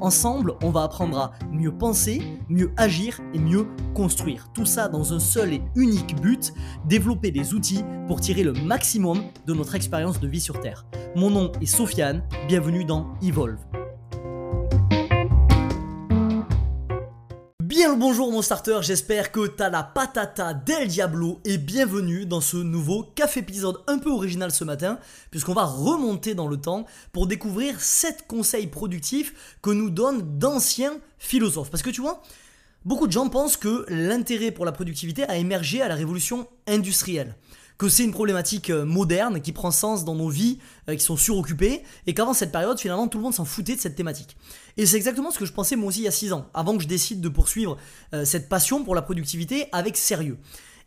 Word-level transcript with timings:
Ensemble, 0.00 0.54
on 0.62 0.70
va 0.70 0.82
apprendre 0.82 1.18
à 1.18 1.32
mieux 1.50 1.72
penser, 1.72 2.22
mieux 2.48 2.70
agir 2.76 3.20
et 3.32 3.38
mieux 3.38 3.66
construire. 3.94 4.48
Tout 4.52 4.66
ça 4.66 4.88
dans 4.88 5.14
un 5.14 5.20
seul 5.20 5.54
et 5.54 5.62
unique 5.74 6.20
but, 6.20 6.52
développer 6.86 7.30
des 7.30 7.54
outils 7.54 7.84
pour 8.06 8.20
tirer 8.20 8.42
le 8.42 8.52
maximum 8.52 9.22
de 9.46 9.54
notre 9.54 9.74
expérience 9.74 10.20
de 10.20 10.28
vie 10.28 10.40
sur 10.40 10.60
Terre. 10.60 10.86
Mon 11.14 11.30
nom 11.30 11.50
est 11.62 11.66
Sofiane, 11.66 12.22
bienvenue 12.46 12.84
dans 12.84 13.14
Evolve. 13.22 13.85
Bonjour 17.98 18.30
mon 18.30 18.42
starter, 18.42 18.80
j'espère 18.82 19.32
que 19.32 19.46
t'as 19.46 19.70
la 19.70 19.82
patata 19.82 20.52
del 20.52 20.86
diablo 20.86 21.40
et 21.46 21.56
bienvenue 21.56 22.26
dans 22.26 22.42
ce 22.42 22.58
nouveau 22.58 23.04
café 23.14 23.40
épisode 23.40 23.80
un 23.86 23.96
peu 23.96 24.10
original 24.10 24.50
ce 24.50 24.64
matin 24.64 24.98
puisqu'on 25.30 25.54
va 25.54 25.64
remonter 25.64 26.34
dans 26.34 26.46
le 26.46 26.58
temps 26.58 26.84
pour 27.12 27.26
découvrir 27.26 27.80
7 27.80 28.26
conseils 28.28 28.66
productifs 28.66 29.56
que 29.62 29.70
nous 29.70 29.88
donnent 29.88 30.38
d'anciens 30.38 30.98
philosophes. 31.18 31.70
Parce 31.70 31.82
que 31.82 31.88
tu 31.88 32.02
vois, 32.02 32.20
beaucoup 32.84 33.06
de 33.06 33.12
gens 33.12 33.30
pensent 33.30 33.56
que 33.56 33.86
l'intérêt 33.88 34.50
pour 34.50 34.66
la 34.66 34.72
productivité 34.72 35.24
a 35.24 35.36
émergé 35.36 35.80
à 35.80 35.88
la 35.88 35.94
révolution 35.94 36.48
industrielle 36.66 37.34
que 37.78 37.88
c'est 37.88 38.04
une 38.04 38.12
problématique 38.12 38.70
euh, 38.70 38.84
moderne 38.84 39.40
qui 39.40 39.52
prend 39.52 39.70
sens 39.70 40.04
dans 40.04 40.14
nos 40.14 40.28
vies 40.28 40.58
euh, 40.88 40.94
qui 40.94 41.04
sont 41.04 41.16
suroccupées 41.16 41.82
et 42.06 42.14
qu'avant 42.14 42.34
cette 42.34 42.52
période 42.52 42.78
finalement 42.78 43.08
tout 43.08 43.18
le 43.18 43.24
monde 43.24 43.34
s'en 43.34 43.44
foutait 43.44 43.76
de 43.76 43.80
cette 43.80 43.96
thématique. 43.96 44.36
Et 44.76 44.86
c'est 44.86 44.96
exactement 44.96 45.30
ce 45.30 45.38
que 45.38 45.44
je 45.44 45.52
pensais 45.52 45.76
moi 45.76 45.88
aussi 45.88 46.00
il 46.00 46.04
y 46.04 46.08
a 46.08 46.12
6 46.12 46.32
ans, 46.32 46.48
avant 46.54 46.76
que 46.76 46.82
je 46.82 46.88
décide 46.88 47.20
de 47.20 47.28
poursuivre 47.28 47.76
euh, 48.14 48.24
cette 48.24 48.48
passion 48.48 48.84
pour 48.84 48.94
la 48.94 49.02
productivité 49.02 49.68
avec 49.72 49.96
sérieux. 49.96 50.38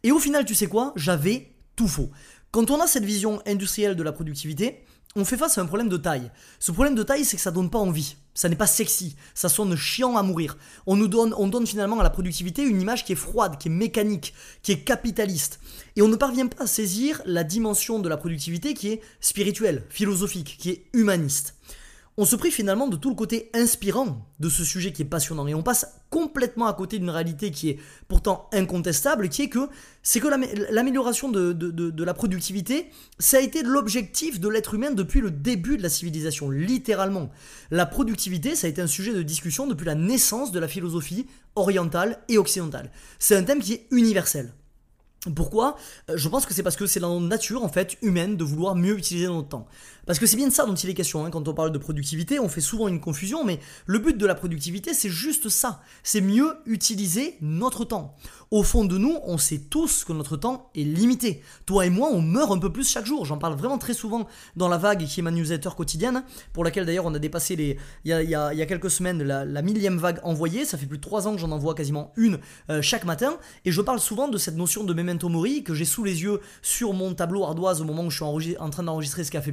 Et 0.04 0.12
au 0.12 0.20
final 0.20 0.46
tu 0.46 0.56
sais 0.56 0.68
quoi? 0.68 0.94
J'avais 0.96 1.52
tout 1.76 1.88
faux. 1.88 2.10
Quand 2.52 2.72
on 2.72 2.82
a 2.82 2.88
cette 2.88 3.06
vision 3.06 3.42
industrielle 3.46 3.96
de 3.96 4.04
la 4.04 4.12
productivité, 4.12 4.84
on 5.16 5.26
fait 5.26 5.38
face 5.38 5.58
à 5.58 5.62
un 5.62 5.66
problème 5.66 5.90
de 5.90 5.98
taille. 5.98 6.32
Ce 6.60 6.72
problème 6.72 6.96
de 6.96 7.04
taille, 7.04 7.26
c'est 7.26 7.36
que 7.36 7.42
ça 7.42 7.52
donne 7.52 7.70
pas 7.70 7.80
envie. 7.80 8.16
Ça 8.36 8.48
n'est 8.48 8.56
pas 8.56 8.68
sexy. 8.68 9.16
Ça 9.34 9.50
sonne 9.50 9.76
chiant 9.76 10.16
à 10.16 10.24
mourir. 10.24 10.58
On 10.86 10.96
nous 10.96 11.08
donne, 11.08 11.34
on 11.36 11.48
donne 11.48 11.66
finalement 11.66 12.00
à 12.00 12.04
la 12.04 12.10
productivité 12.10 12.62
une 12.62 12.80
image 12.80 13.06
qui 13.06 13.14
est 13.14 13.16
froide, 13.16 13.58
qui 13.58 13.68
est 13.68 13.72
mécanique, 13.72 14.34
qui 14.62 14.72
est 14.72 14.82
capitaliste. 14.82 15.60
Et 15.96 16.02
on 16.02 16.08
ne 16.08 16.16
parvient 16.16 16.48
pas 16.48 16.64
à 16.64 16.68
saisir 16.68 17.22
la 17.26 17.44
dimension 17.44 18.00
de 18.00 18.08
la 18.08 18.18
productivité 18.18 18.74
qui 18.74 18.90
est 18.90 19.02
spirituelle, 19.20 19.84
philosophique, 19.90 20.58
qui 20.60 20.70
est 20.70 20.86
humaniste 20.94 21.56
on 22.20 22.26
se 22.26 22.36
prive 22.36 22.52
finalement 22.52 22.90
de 22.90 22.98
tout 22.98 23.08
le 23.08 23.16
côté 23.16 23.50
inspirant 23.54 24.28
de 24.42 24.50
ce 24.50 24.66
sujet 24.66 24.92
qui 24.92 25.04
est 25.04 25.06
passionnant 25.06 25.48
et 25.48 25.54
on 25.54 25.64
passe 25.64 26.02
complètement 26.10 26.68
à 26.68 26.74
côté 26.74 27.00
d'une 27.00 27.10
réalité 27.10 27.50
qui 27.50 27.70
est 27.70 27.80
pourtant 28.10 28.50
incontestable, 28.52 29.30
qui 29.30 29.44
est 29.44 29.48
que 29.48 29.70
c'est 30.04 30.20
que 30.20 30.28
l'amélioration 30.28 31.30
de, 31.30 31.54
de, 31.54 32.04
la 32.04 32.14
productivité, 32.14 32.90
ça 33.20 33.38
a 33.38 33.40
été 33.40 33.64
l'objectif 33.64 34.42
de 34.42 34.50
l'être 34.50 34.74
humain 34.74 34.92
depuis 34.92 35.22
le 35.22 35.32
début 35.32 35.78
de 35.78 35.82
la 35.82 35.88
civilisation, 35.88 36.50
littéralement. 36.50 37.30
La 37.72 37.86
productivité, 37.86 38.54
ça 38.54 38.68
a 38.68 38.70
été 38.70 38.82
un 38.82 38.88
sujet 38.88 39.14
de 39.14 39.22
discussion 39.22 39.66
depuis 39.66 39.86
la 39.86 39.96
naissance 39.96 40.52
de 40.52 40.60
la 40.60 40.68
philosophie 40.68 41.26
orientale 41.56 42.20
et 42.28 42.38
occidentale. 42.38 42.92
C'est 43.18 43.38
un 43.38 43.44
thème 43.44 43.60
qui 43.60 43.76
est 43.76 43.88
universel. 43.92 44.52
Pourquoi? 45.36 45.76
Euh, 46.10 46.16
Je 46.16 46.30
pense 46.30 46.46
que 46.46 46.54
c'est 46.54 46.64
parce 46.64 46.78
que 46.78 46.86
c'est 46.86 47.02
dans 47.02 47.20
notre 47.20 47.28
nature 47.28 47.64
en 47.64 47.70
fait 47.70 47.98
humaine 48.02 48.38
de 48.38 48.44
vouloir 48.44 48.76
mieux 48.76 48.98
utiliser 48.98 49.28
notre 49.28 49.50
temps. 49.50 49.68
Parce 50.10 50.18
que 50.18 50.26
c'est 50.26 50.38
bien 50.38 50.48
de 50.48 50.52
ça 50.52 50.66
dont 50.66 50.74
il 50.74 50.90
est 50.90 50.96
question. 50.96 51.24
Hein. 51.24 51.30
Quand 51.30 51.48
on 51.48 51.54
parle 51.54 51.72
de 51.72 51.78
productivité, 51.78 52.40
on 52.40 52.50
fait 52.50 52.62
souvent 52.62 52.88
une 52.88 53.00
confusion, 53.00 53.46
mais 53.46 53.60
le 53.86 54.00
but 54.00 54.18
de 54.18 54.26
la 54.26 54.34
productivité, 54.34 54.96
c'est 54.96 55.08
juste 55.08 55.50
ça. 55.50 55.82
C'est 56.02 56.20
mieux 56.20 56.56
utiliser 56.66 57.38
notre 57.42 57.86
temps. 57.86 58.16
Au 58.50 58.64
fond 58.64 58.86
de 58.86 58.98
nous, 58.98 59.20
on 59.24 59.38
sait 59.38 59.60
tous 59.60 60.04
que 60.04 60.12
notre 60.12 60.36
temps 60.36 60.72
est 60.74 60.82
limité. 60.82 61.44
Toi 61.68 61.86
et 61.86 61.92
moi, 61.92 62.10
on 62.12 62.24
meurt 62.24 62.52
un 62.52 62.58
peu 62.58 62.74
plus 62.74 62.90
chaque 62.90 63.06
jour. 63.06 63.24
J'en 63.24 63.38
parle 63.38 63.54
vraiment 63.54 63.78
très 63.78 63.94
souvent 63.94 64.26
dans 64.56 64.68
la 64.68 64.80
vague 64.80 65.06
qui 65.06 65.20
est 65.20 65.22
ma 65.22 65.30
newsletter 65.30 65.70
quotidienne, 65.78 66.24
pour 66.54 66.64
laquelle 66.64 66.88
d'ailleurs 66.88 67.06
on 67.06 67.14
a 67.14 67.20
dépassé 67.20 67.56
les, 67.56 67.78
il 68.04 68.12
y 68.12 68.34
a, 68.34 68.66
quelques 68.66 68.90
semaines 68.90 69.22
la, 69.22 69.62
millième 69.62 70.00
vague 70.00 70.20
envoyée. 70.24 70.66
Ça 70.66 70.80
fait 70.80 70.88
plus 70.88 70.98
de 70.98 71.04
trois 71.04 71.28
ans 71.28 71.34
que 71.34 71.40
j'en 71.40 71.52
envoie 71.52 71.76
quasiment 71.76 72.14
une 72.18 72.40
euh, 72.72 72.82
chaque 72.82 73.06
matin. 73.06 73.38
Et 73.66 73.72
je 73.72 73.82
parle 73.82 74.00
souvent 74.00 74.28
de 74.28 74.40
cette 74.40 74.56
notion 74.56 74.84
de 74.84 74.94
memento 74.96 75.30
mori 75.30 75.64
que 75.64 75.76
j'ai 75.76 75.86
sous 75.86 76.04
les 76.04 76.24
yeux 76.24 76.40
sur 76.64 76.94
mon 76.94 77.14
tableau 77.14 77.44
ardoise 77.44 77.82
au 77.82 77.84
moment 77.84 78.06
où 78.06 78.10
je 78.10 78.24
suis 78.24 78.58
en 78.58 78.70
train 78.72 78.82
d'enregistrer 78.82 79.24
ce 79.24 79.30
café 79.30 79.52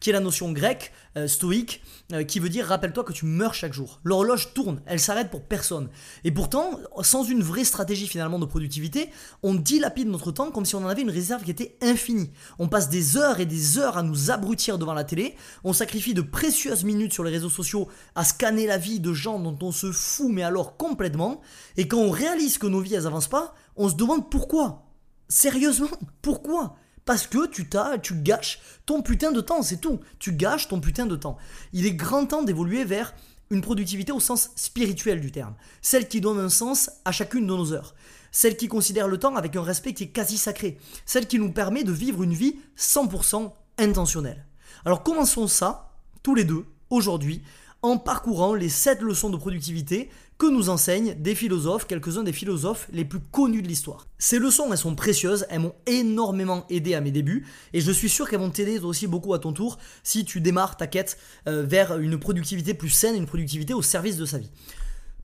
qui 0.00 0.10
est 0.10 0.12
la 0.12 0.20
notion 0.20 0.52
grecque, 0.52 0.92
euh, 1.16 1.28
stoïque, 1.28 1.82
euh, 2.12 2.24
qui 2.24 2.40
veut 2.40 2.48
dire 2.48 2.66
rappelle-toi 2.66 3.04
que 3.04 3.12
tu 3.12 3.26
meurs 3.26 3.54
chaque 3.54 3.72
jour. 3.72 4.00
L'horloge 4.04 4.52
tourne, 4.54 4.80
elle 4.86 5.00
s'arrête 5.00 5.30
pour 5.30 5.42
personne. 5.42 5.88
Et 6.24 6.30
pourtant, 6.30 6.78
sans 7.02 7.24
une 7.24 7.42
vraie 7.42 7.64
stratégie 7.64 8.06
finalement 8.06 8.38
de 8.38 8.46
productivité, 8.46 9.10
on 9.42 9.54
dilapide 9.54 10.08
notre 10.08 10.30
temps 10.30 10.50
comme 10.50 10.64
si 10.64 10.74
on 10.74 10.84
en 10.84 10.88
avait 10.88 11.02
une 11.02 11.10
réserve 11.10 11.42
qui 11.42 11.50
était 11.50 11.76
infinie. 11.80 12.30
On 12.58 12.68
passe 12.68 12.88
des 12.88 13.16
heures 13.16 13.40
et 13.40 13.46
des 13.46 13.78
heures 13.78 13.96
à 13.96 14.02
nous 14.02 14.30
abrutir 14.30 14.78
devant 14.78 14.94
la 14.94 15.04
télé, 15.04 15.36
on 15.64 15.72
sacrifie 15.72 16.14
de 16.14 16.22
précieuses 16.22 16.84
minutes 16.84 17.12
sur 17.12 17.24
les 17.24 17.30
réseaux 17.30 17.50
sociaux 17.50 17.88
à 18.14 18.24
scanner 18.24 18.66
la 18.66 18.78
vie 18.78 19.00
de 19.00 19.12
gens 19.12 19.38
dont 19.38 19.58
on 19.62 19.72
se 19.72 19.90
fout 19.92 20.30
mais 20.30 20.42
alors 20.42 20.76
complètement, 20.76 21.40
et 21.76 21.88
quand 21.88 21.98
on 21.98 22.10
réalise 22.10 22.58
que 22.58 22.66
nos 22.66 22.80
vies 22.80 22.94
elles 22.94 23.06
avancent 23.06 23.28
pas, 23.28 23.54
on 23.76 23.88
se 23.88 23.94
demande 23.94 24.30
pourquoi. 24.30 24.82
Sérieusement, 25.28 25.88
pourquoi 26.22 26.76
parce 27.06 27.26
que 27.26 27.46
tu 27.46 27.68
t'as, 27.68 27.96
tu 27.96 28.14
gâches 28.14 28.60
ton 28.84 29.00
putain 29.00 29.32
de 29.32 29.40
temps, 29.40 29.62
c'est 29.62 29.80
tout. 29.80 30.00
Tu 30.18 30.32
gâches 30.32 30.68
ton 30.68 30.80
putain 30.80 31.06
de 31.06 31.16
temps. 31.16 31.38
Il 31.72 31.86
est 31.86 31.94
grand 31.94 32.26
temps 32.26 32.42
d'évoluer 32.42 32.84
vers 32.84 33.14
une 33.50 33.62
productivité 33.62 34.12
au 34.12 34.20
sens 34.20 34.50
spirituel 34.56 35.20
du 35.20 35.30
terme, 35.30 35.54
celle 35.80 36.08
qui 36.08 36.20
donne 36.20 36.40
un 36.40 36.48
sens 36.48 36.90
à 37.04 37.12
chacune 37.12 37.46
de 37.46 37.54
nos 37.54 37.72
heures, 37.72 37.94
celle 38.32 38.56
qui 38.56 38.66
considère 38.66 39.06
le 39.06 39.18
temps 39.18 39.36
avec 39.36 39.54
un 39.54 39.62
respect 39.62 39.94
qui 39.94 40.02
est 40.02 40.08
quasi 40.08 40.36
sacré, 40.36 40.78
celle 41.06 41.28
qui 41.28 41.38
nous 41.38 41.52
permet 41.52 41.84
de 41.84 41.92
vivre 41.92 42.24
une 42.24 42.34
vie 42.34 42.58
100% 42.76 43.52
intentionnelle. 43.78 44.44
Alors 44.84 45.04
commençons 45.04 45.46
ça, 45.46 45.92
tous 46.24 46.34
les 46.34 46.44
deux, 46.44 46.64
aujourd'hui, 46.90 47.42
en 47.82 47.98
parcourant 47.98 48.54
les 48.54 48.68
7 48.68 49.02
leçons 49.02 49.30
de 49.30 49.36
productivité 49.36 50.10
que 50.38 50.46
nous 50.46 50.68
enseignent 50.68 51.14
des 51.14 51.34
philosophes, 51.34 51.86
quelques-uns 51.86 52.22
des 52.22 52.32
philosophes 52.32 52.88
les 52.92 53.04
plus 53.04 53.20
connus 53.20 53.62
de 53.62 53.68
l'histoire. 53.68 54.06
Ces 54.18 54.38
leçons, 54.38 54.70
elles 54.70 54.78
sont 54.78 54.94
précieuses, 54.94 55.46
elles 55.48 55.60
m'ont 55.60 55.74
énormément 55.86 56.66
aidé 56.68 56.94
à 56.94 57.00
mes 57.00 57.10
débuts, 57.10 57.46
et 57.72 57.80
je 57.80 57.90
suis 57.90 58.08
sûr 58.08 58.28
qu'elles 58.28 58.40
vont 58.40 58.50
t'aider 58.50 58.78
aussi 58.80 59.06
beaucoup 59.06 59.32
à 59.32 59.38
ton 59.38 59.52
tour 59.52 59.78
si 60.02 60.24
tu 60.24 60.40
démarres 60.40 60.76
ta 60.76 60.86
quête 60.86 61.16
euh, 61.48 61.62
vers 61.62 61.98
une 61.98 62.18
productivité 62.18 62.74
plus 62.74 62.90
saine, 62.90 63.16
une 63.16 63.26
productivité 63.26 63.72
au 63.72 63.82
service 63.82 64.16
de 64.16 64.26
sa 64.26 64.38
vie. 64.38 64.50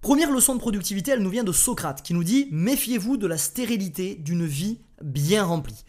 Première 0.00 0.32
leçon 0.32 0.54
de 0.54 0.60
productivité, 0.60 1.12
elle 1.12 1.22
nous 1.22 1.30
vient 1.30 1.44
de 1.44 1.52
Socrate, 1.52 2.02
qui 2.02 2.14
nous 2.14 2.24
dit 2.24 2.48
Méfiez-vous 2.50 3.16
de 3.16 3.26
la 3.26 3.38
stérilité 3.38 4.16
d'une 4.16 4.46
vie 4.46 4.80
bien 5.02 5.44
remplie. 5.44 5.84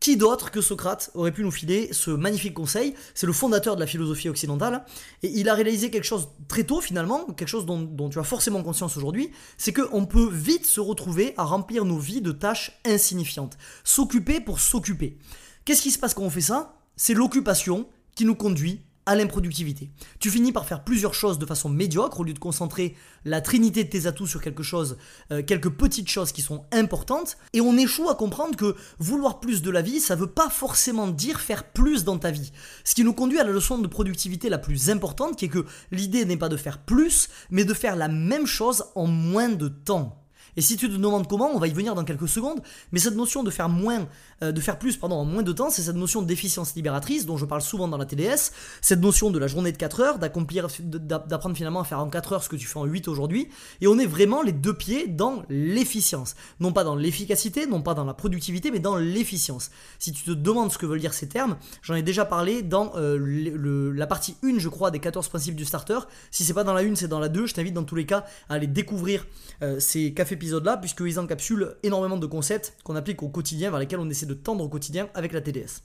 Qui 0.00 0.18
d'autre 0.18 0.50
que 0.50 0.60
Socrate 0.60 1.10
aurait 1.14 1.32
pu 1.32 1.42
nous 1.42 1.50
filer 1.50 1.88
ce 1.92 2.10
magnifique 2.10 2.52
conseil? 2.52 2.94
C'est 3.14 3.26
le 3.26 3.32
fondateur 3.32 3.74
de 3.74 3.80
la 3.80 3.86
philosophie 3.86 4.28
occidentale, 4.28 4.84
et 5.22 5.28
il 5.28 5.48
a 5.48 5.54
réalisé 5.54 5.90
quelque 5.90 6.04
chose 6.04 6.28
très 6.46 6.64
tôt 6.64 6.82
finalement, 6.82 7.24
quelque 7.32 7.48
chose 7.48 7.64
dont, 7.64 8.10
tu 8.10 8.18
as 8.18 8.24
forcément 8.24 8.62
conscience 8.62 8.98
aujourd'hui, 8.98 9.30
c'est 9.56 9.72
qu'on 9.72 10.04
peut 10.04 10.28
vite 10.30 10.66
se 10.66 10.80
retrouver 10.80 11.32
à 11.38 11.44
remplir 11.44 11.86
nos 11.86 11.98
vies 11.98 12.20
de 12.20 12.32
tâches 12.32 12.78
insignifiantes. 12.84 13.56
S'occuper 13.82 14.40
pour 14.40 14.60
s'occuper. 14.60 15.16
Qu'est-ce 15.64 15.80
qui 15.80 15.90
se 15.90 15.98
passe 15.98 16.12
quand 16.12 16.22
on 16.22 16.30
fait 16.30 16.42
ça? 16.42 16.74
C'est 16.96 17.14
l'occupation 17.14 17.88
qui 18.14 18.26
nous 18.26 18.34
conduit 18.34 18.82
à 19.06 19.14
l'improductivité. 19.14 19.90
Tu 20.18 20.30
finis 20.30 20.52
par 20.52 20.66
faire 20.66 20.84
plusieurs 20.84 21.14
choses 21.14 21.38
de 21.38 21.46
façon 21.46 21.68
médiocre 21.68 22.20
au 22.20 22.24
lieu 22.24 22.32
de 22.32 22.38
concentrer 22.38 22.96
la 23.24 23.40
trinité 23.40 23.84
de 23.84 23.88
tes 23.90 24.06
atouts 24.06 24.26
sur 24.26 24.40
quelque 24.40 24.62
chose, 24.62 24.96
euh, 25.32 25.42
quelques 25.42 25.70
petites 25.70 26.08
choses 26.08 26.32
qui 26.32 26.42
sont 26.42 26.64
importantes, 26.72 27.36
et 27.52 27.60
on 27.60 27.76
échoue 27.76 28.08
à 28.08 28.14
comprendre 28.14 28.56
que 28.56 28.76
vouloir 28.98 29.40
plus 29.40 29.62
de 29.62 29.70
la 29.70 29.82
vie, 29.82 30.00
ça 30.00 30.16
veut 30.16 30.26
pas 30.26 30.50
forcément 30.50 31.08
dire 31.08 31.40
faire 31.40 31.64
plus 31.64 32.04
dans 32.04 32.18
ta 32.18 32.30
vie. 32.30 32.52
Ce 32.84 32.94
qui 32.94 33.04
nous 33.04 33.14
conduit 33.14 33.40
à 33.40 33.44
la 33.44 33.52
leçon 33.52 33.78
de 33.78 33.86
productivité 33.86 34.48
la 34.48 34.58
plus 34.58 34.90
importante, 34.90 35.36
qui 35.36 35.46
est 35.46 35.48
que 35.48 35.64
l'idée 35.90 36.24
n'est 36.24 36.36
pas 36.36 36.48
de 36.48 36.56
faire 36.56 36.78
plus, 36.78 37.28
mais 37.50 37.64
de 37.64 37.74
faire 37.74 37.96
la 37.96 38.08
même 38.08 38.46
chose 38.46 38.84
en 38.94 39.06
moins 39.06 39.48
de 39.48 39.68
temps. 39.68 40.23
Et 40.56 40.60
si 40.60 40.76
tu 40.76 40.88
te 40.88 40.94
demandes 40.94 41.26
comment, 41.26 41.50
on 41.54 41.58
va 41.58 41.66
y 41.66 41.72
venir 41.72 41.94
dans 41.94 42.04
quelques 42.04 42.28
secondes, 42.28 42.60
mais 42.92 42.98
cette 42.98 43.16
notion 43.16 43.42
de 43.42 43.50
faire 43.50 43.68
moins, 43.68 44.06
euh, 44.42 44.52
de 44.52 44.60
faire 44.60 44.78
plus 44.78 44.96
pardon, 44.96 45.16
en 45.16 45.24
moins 45.24 45.42
de 45.42 45.52
temps, 45.52 45.70
c'est 45.70 45.82
cette 45.82 45.96
notion 45.96 46.22
d'efficience 46.22 46.74
libératrice 46.74 47.26
dont 47.26 47.36
je 47.36 47.44
parle 47.44 47.62
souvent 47.62 47.88
dans 47.88 47.96
la 47.96 48.06
TDS, 48.06 48.52
cette 48.80 49.00
notion 49.00 49.30
de 49.30 49.38
la 49.38 49.46
journée 49.46 49.72
de 49.72 49.76
4 49.76 50.00
heures, 50.00 50.18
d'accomplir, 50.18 50.68
d'apprendre 50.80 51.56
finalement 51.56 51.80
à 51.80 51.84
faire 51.84 52.00
en 52.00 52.08
4 52.08 52.32
heures 52.34 52.42
ce 52.42 52.48
que 52.48 52.56
tu 52.56 52.66
fais 52.66 52.78
en 52.78 52.84
8 52.84 53.08
aujourd'hui, 53.08 53.48
et 53.80 53.86
on 53.86 53.98
est 53.98 54.06
vraiment 54.06 54.42
les 54.42 54.52
deux 54.52 54.74
pieds 54.74 55.08
dans 55.08 55.42
l'efficience. 55.48 56.34
Non 56.60 56.72
pas 56.72 56.84
dans 56.84 56.96
l'efficacité, 56.96 57.66
non 57.66 57.82
pas 57.82 57.94
dans 57.94 58.04
la 58.04 58.14
productivité, 58.14 58.70
mais 58.70 58.78
dans 58.78 58.96
l'efficience. 58.96 59.70
Si 59.98 60.12
tu 60.12 60.24
te 60.24 60.30
demandes 60.30 60.72
ce 60.72 60.78
que 60.78 60.86
veulent 60.86 61.00
dire 61.00 61.14
ces 61.14 61.28
termes, 61.28 61.56
j'en 61.82 61.94
ai 61.94 62.02
déjà 62.02 62.24
parlé 62.24 62.62
dans 62.62 62.92
euh, 62.96 63.92
la 63.94 64.06
partie 64.06 64.36
1, 64.42 64.58
je 64.58 64.68
crois, 64.68 64.90
des 64.90 65.00
14 65.00 65.28
principes 65.28 65.56
du 65.56 65.64
starter. 65.64 65.98
Si 66.30 66.44
c'est 66.44 66.54
pas 66.54 66.64
dans 66.64 66.74
la 66.74 66.82
1, 66.82 66.94
c'est 66.94 67.08
dans 67.08 67.20
la 67.20 67.28
2, 67.28 67.46
je 67.46 67.54
t'invite 67.54 67.74
dans 67.74 67.84
tous 67.84 67.96
les 67.96 68.06
cas 68.06 68.24
à 68.48 68.54
aller 68.54 68.66
découvrir 68.66 69.26
euh, 69.62 69.80
ces 69.80 70.12
cafés 70.12 70.36
épisodes-là, 70.44 70.76
puisqu'ils 70.76 71.18
encapsulent 71.18 71.76
énormément 71.82 72.18
de 72.18 72.26
concepts 72.26 72.74
qu'on 72.84 72.96
applique 72.96 73.22
au 73.22 73.28
quotidien, 73.28 73.70
vers 73.70 73.78
lesquels 73.78 73.98
on 73.98 74.10
essaie 74.10 74.26
de 74.26 74.34
tendre 74.34 74.62
au 74.62 74.68
quotidien 74.68 75.08
avec 75.14 75.32
la 75.32 75.40
TDS. 75.40 75.82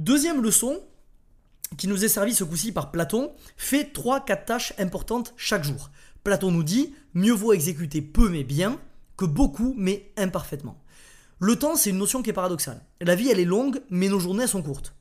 Deuxième 0.00 0.42
leçon, 0.42 0.80
qui 1.78 1.86
nous 1.86 2.04
est 2.04 2.08
servie 2.08 2.34
ce 2.34 2.44
coup-ci 2.44 2.72
par 2.72 2.90
Platon, 2.90 3.32
fait 3.56 3.94
3-4 3.94 4.44
tâches 4.44 4.74
importantes 4.78 5.34
chaque 5.36 5.64
jour. 5.64 5.90
Platon 6.24 6.50
nous 6.50 6.64
dit, 6.64 6.94
mieux 7.14 7.32
vaut 7.32 7.52
exécuter 7.52 8.02
peu 8.02 8.28
mais 8.28 8.44
bien 8.44 8.80
que 9.16 9.24
beaucoup 9.24 9.74
mais 9.76 10.10
imparfaitement. 10.16 10.80
Le 11.38 11.56
temps, 11.56 11.76
c'est 11.76 11.90
une 11.90 11.98
notion 11.98 12.22
qui 12.22 12.30
est 12.30 12.34
paradoxale. 12.34 12.80
La 13.00 13.14
vie, 13.14 13.28
elle 13.28 13.40
est 13.40 13.44
longue, 13.44 13.82
mais 13.90 14.08
nos 14.08 14.18
journées, 14.18 14.46
sont 14.46 14.62
courtes. 14.62 14.94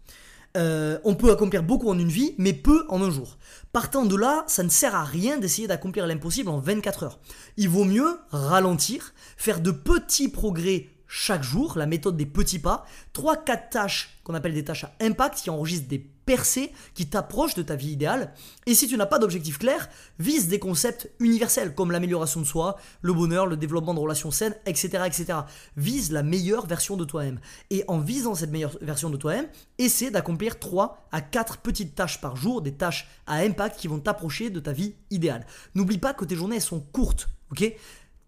Euh, 0.56 1.00
on 1.04 1.16
peut 1.16 1.32
accomplir 1.32 1.64
beaucoup 1.64 1.90
en 1.90 1.98
une 1.98 2.10
vie, 2.10 2.36
mais 2.38 2.54
peu 2.54 2.86
en 2.90 3.02
un 3.02 3.10
jour. 3.10 3.38
Partant 3.72 4.06
de 4.06 4.16
là, 4.16 4.44
ça 4.48 4.64
ne 4.64 4.70
sert 4.70 4.94
à 4.94 5.04
rien 5.04 5.38
d'essayer 5.40 5.68
d'accomplir 5.68 6.06
l'impossible 6.06 6.50
en 6.50 6.60
24 6.60 7.04
heures. 7.04 7.20
Il 7.58 7.70
vaut 7.70 7.86
mieux 7.86 8.20
ralentir, 8.30 9.14
faire 9.36 9.62
de 9.62 9.72
petits 9.72 10.30
progrès 10.30 10.90
chaque 11.08 11.44
jour, 11.44 11.78
la 11.78 11.86
méthode 11.86 12.18
des 12.18 12.26
petits 12.26 12.60
pas, 12.60 12.86
3-4 13.16 13.70
tâches 13.70 14.20
qu'on 14.24 14.34
appelle 14.34 14.54
des 14.54 14.64
tâches 14.64 14.84
à 14.84 14.94
impact 15.02 15.42
qui 15.42 15.50
enregistrent 15.50 15.88
des 15.88 16.13
percées 16.26 16.72
qui 16.94 17.08
t'approchent 17.08 17.56
de 17.56 17.62
ta 17.62 17.76
vie 17.76 17.92
idéale. 17.92 18.34
Et 18.66 18.76
si 18.76 18.88
tu 18.88 18.98
n'as 18.98 19.06
pas 19.06 19.20
d'objectif 19.20 19.58
clair, 19.58 19.90
vise 20.20 20.48
des 20.48 20.60
concepts 20.60 21.10
universels 21.20 21.76
comme 21.76 21.92
l'amélioration 21.92 22.42
de 22.42 22.46
soi, 22.46 22.78
le 23.02 23.14
bonheur, 23.14 23.46
le 23.46 23.58
développement 23.58 23.94
de 23.94 24.00
relations 24.00 24.32
saines, 24.32 24.56
etc. 24.66 25.04
etc. 25.06 25.40
Vise 25.78 26.12
la 26.12 26.24
meilleure 26.24 26.66
version 26.66 26.98
de 26.98 27.06
toi-même. 27.06 27.40
Et 27.70 27.84
en 27.88 28.00
visant 28.00 28.36
cette 28.36 28.52
meilleure 28.52 28.78
version 28.82 29.10
de 29.10 29.18
toi-même, 29.18 29.48
essaie 29.78 30.12
d'accomplir 30.12 30.60
3 30.60 31.08
à 31.12 31.22
4 31.22 31.58
petites 31.58 31.96
tâches 31.96 32.22
par 32.22 32.36
jour, 32.36 32.62
des 32.62 32.74
tâches 32.74 33.08
à 33.28 33.38
impact 33.38 33.80
qui 33.80 33.88
vont 33.88 34.00
t'approcher 34.00 34.50
de 34.50 34.60
ta 34.60 34.72
vie 34.72 34.96
idéale. 35.12 35.46
N'oublie 35.76 35.98
pas 35.98 36.14
que 36.14 36.26
tes 36.26 36.36
journées 36.36 36.60
sont 36.60 36.80
courtes, 36.80 37.30
ok? 37.52 37.74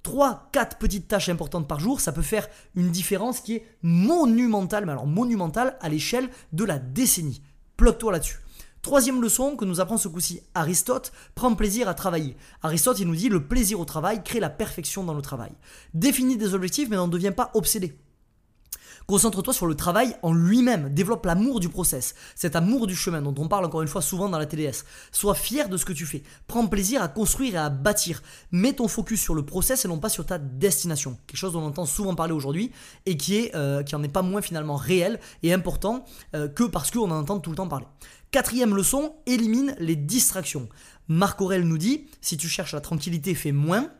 3, 0.03 0.49
4 0.51 0.77
petites 0.77 1.07
tâches 1.07 1.29
importantes 1.29 1.67
par 1.67 1.79
jour, 1.79 1.99
ça 1.99 2.11
peut 2.11 2.21
faire 2.21 2.47
une 2.75 2.91
différence 2.91 3.39
qui 3.39 3.55
est 3.55 3.65
monumentale, 3.81 4.85
mais 4.85 4.91
alors 4.91 5.07
monumentale 5.07 5.77
à 5.81 5.89
l'échelle 5.89 6.29
de 6.53 6.63
la 6.63 6.77
décennie. 6.77 7.41
Ploque-toi 7.77 8.11
là-dessus. 8.11 8.39
Troisième 8.81 9.21
leçon 9.21 9.55
que 9.55 9.65
nous 9.65 9.81
apprend 9.81 9.97
ce 9.97 10.07
coup-ci 10.07 10.41
Aristote, 10.53 11.11
prends 11.33 11.55
plaisir 11.55 11.89
à 11.89 11.95
travailler. 11.95 12.37
Aristote, 12.61 12.99
il 12.99 13.07
nous 13.07 13.15
dit 13.15 13.29
le 13.29 13.43
plaisir 13.47 13.79
au 13.79 13.85
travail 13.85 14.23
crée 14.23 14.39
la 14.39 14.51
perfection 14.51 15.03
dans 15.03 15.15
le 15.15 15.23
travail. 15.23 15.51
Définis 15.95 16.37
des 16.37 16.53
objectifs, 16.53 16.87
mais 16.87 16.95
n'en 16.95 17.07
deviens 17.07 17.31
pas 17.31 17.49
obsédé. 17.55 17.97
Concentre-toi 19.07 19.53
sur 19.53 19.67
le 19.67 19.75
travail 19.75 20.15
en 20.23 20.33
lui-même. 20.33 20.89
Développe 20.89 21.25
l'amour 21.25 21.59
du 21.59 21.69
process, 21.69 22.15
cet 22.33 22.55
amour 22.55 22.87
du 22.87 22.95
chemin 22.95 23.21
dont 23.21 23.35
on 23.37 23.47
parle 23.47 23.65
encore 23.65 23.83
une 23.83 23.87
fois 23.87 24.01
souvent 24.01 24.29
dans 24.29 24.39
la 24.39 24.47
TDS. 24.47 24.83
Sois 25.11 25.35
fier 25.35 25.69
de 25.69 25.77
ce 25.77 25.85
que 25.85 25.93
tu 25.93 26.07
fais. 26.07 26.23
Prends 26.47 26.65
plaisir 26.65 27.03
à 27.03 27.07
construire 27.07 27.53
et 27.53 27.57
à 27.57 27.69
bâtir. 27.69 28.23
Mets 28.51 28.73
ton 28.73 28.87
focus 28.87 29.21
sur 29.21 29.35
le 29.35 29.45
process 29.45 29.85
et 29.85 29.87
non 29.87 29.99
pas 29.99 30.09
sur 30.09 30.25
ta 30.25 30.39
destination. 30.39 31.17
Quelque 31.27 31.37
chose 31.37 31.53
dont 31.53 31.61
on 31.61 31.67
entend 31.67 31.85
souvent 31.85 32.15
parler 32.15 32.33
aujourd'hui 32.33 32.71
et 33.05 33.15
qui, 33.15 33.35
est, 33.35 33.55
euh, 33.55 33.83
qui 33.83 33.95
en 33.95 34.01
est 34.01 34.09
pas 34.09 34.23
moins 34.23 34.41
finalement 34.41 34.75
réel 34.75 35.19
et 35.43 35.53
important 35.53 36.03
euh, 36.35 36.47
que 36.47 36.63
parce 36.63 36.89
qu'on 36.89 37.11
en 37.11 37.19
entend 37.19 37.39
tout 37.39 37.51
le 37.51 37.57
temps 37.57 37.67
parler. 37.67 37.85
Quatrième 38.31 38.75
leçon, 38.75 39.13
élimine 39.27 39.75
les 39.79 39.95
distractions. 39.95 40.67
Marc 41.07 41.39
Aurel 41.41 41.63
nous 41.63 41.77
dit, 41.77 42.07
si 42.21 42.37
tu 42.37 42.47
cherches 42.47 42.73
la 42.73 42.81
tranquillité, 42.81 43.35
fais 43.35 43.51
moins 43.51 43.91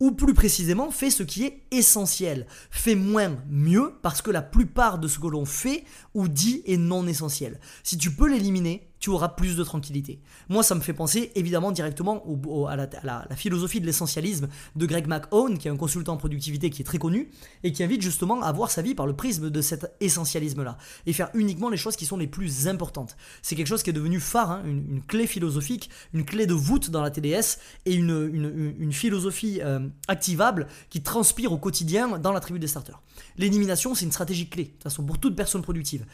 ou 0.00 0.12
plus 0.12 0.34
précisément, 0.34 0.90
fais 0.90 1.10
ce 1.10 1.22
qui 1.22 1.44
est 1.44 1.62
essentiel. 1.70 2.46
Fais 2.70 2.94
moins 2.94 3.36
mieux 3.48 3.94
parce 4.02 4.22
que 4.22 4.30
la 4.30 4.42
plupart 4.42 4.98
de 4.98 5.08
ce 5.08 5.18
que 5.18 5.26
l'on 5.26 5.44
fait 5.44 5.84
ou 6.14 6.28
dit 6.28 6.62
est 6.66 6.76
non 6.76 7.06
essentiel. 7.06 7.60
Si 7.82 7.96
tu 7.96 8.10
peux 8.10 8.28
l'éliminer, 8.28 8.88
tu 8.98 9.10
auras 9.10 9.28
plus 9.28 9.56
de 9.56 9.64
tranquillité. 9.64 10.20
Moi, 10.48 10.62
ça 10.62 10.74
me 10.74 10.80
fait 10.80 10.92
penser 10.92 11.32
évidemment 11.34 11.72
directement 11.72 12.24
à, 12.68 12.76
la, 12.76 13.36
philosophie 13.36 13.80
de 13.80 13.86
l'essentialisme 13.86 14.48
de 14.74 14.86
Greg 14.86 15.06
McHone, 15.06 15.58
qui 15.58 15.68
est 15.68 15.70
un 15.70 15.76
consultant 15.76 16.14
en 16.14 16.16
productivité 16.16 16.70
qui 16.70 16.82
est 16.82 16.84
très 16.84 16.98
connu 16.98 17.30
et 17.62 17.72
qui 17.72 17.82
invite 17.82 18.02
justement 18.02 18.42
à 18.42 18.50
voir 18.52 18.70
sa 18.70 18.82
vie 18.82 18.94
par 18.94 19.06
le 19.06 19.14
prisme 19.14 19.50
de 19.50 19.60
cet 19.60 19.94
essentialisme-là 20.00 20.78
et 21.06 21.12
faire 21.12 21.30
uniquement 21.34 21.68
les 21.68 21.76
choses 21.76 21.96
qui 21.96 22.06
sont 22.06 22.16
les 22.16 22.26
plus 22.26 22.68
importantes. 22.68 23.16
C'est 23.42 23.54
quelque 23.54 23.66
chose 23.66 23.82
qui 23.82 23.90
est 23.90 23.94
devenu 23.94 24.20
phare, 24.20 24.50
hein, 24.50 24.62
une, 24.64 25.02
clé 25.06 25.26
philosophique, 25.26 25.90
une 26.14 26.24
clé 26.24 26.46
de 26.46 26.54
voûte 26.54 26.90
dans 26.90 27.02
la 27.02 27.10
TDS 27.10 27.58
et 27.84 27.94
une, 27.94 28.92
philosophie 28.92 29.60
euh, 29.62 29.80
activable 30.08 30.68
qui 30.90 31.02
transpire 31.02 31.52
au 31.52 31.58
quotidien 31.58 32.18
dans 32.18 32.32
la 32.32 32.40
tribu 32.40 32.58
des 32.58 32.66
starters. 32.66 33.00
L'élimination, 33.36 33.94
c'est 33.94 34.04
une 34.04 34.12
stratégie 34.12 34.48
clé, 34.48 34.64
de 34.64 34.68
toute 34.70 34.82
façon, 34.84 35.04
pour 35.04 35.18
toute 35.18 35.36
personne 35.36 35.62
productive. 35.62 36.06